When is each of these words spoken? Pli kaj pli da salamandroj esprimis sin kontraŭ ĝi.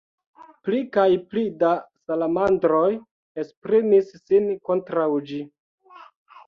Pli 0.67 0.79
kaj 0.95 1.03
pli 1.33 1.43
da 1.59 1.73
salamandroj 2.05 2.89
esprimis 3.45 4.13
sin 4.27 4.51
kontraŭ 4.71 5.11
ĝi. 5.31 5.45